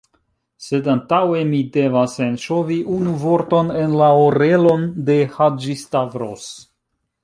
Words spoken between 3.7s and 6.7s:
en la orelon de Haĝi-Stavros.